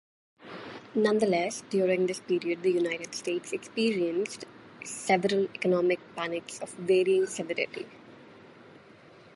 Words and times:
Nonetheless, 0.95 1.61
during 1.69 2.07
this 2.07 2.21
period 2.21 2.63
the 2.63 2.71
United 2.71 3.13
States 3.13 3.53
experienced 3.53 4.45
several 4.83 5.43
economic 5.53 5.99
panics 6.15 6.59
of 6.59 6.71
varying 6.71 7.27
severity. 7.27 7.85